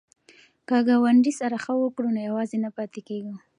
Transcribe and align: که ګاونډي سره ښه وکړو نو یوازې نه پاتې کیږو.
که 0.67 0.77
ګاونډي 0.87 1.33
سره 1.41 1.55
ښه 1.63 1.73
وکړو 1.77 2.09
نو 2.15 2.19
یوازې 2.29 2.57
نه 2.63 2.69
پاتې 2.77 2.99
کیږو. 3.07 3.35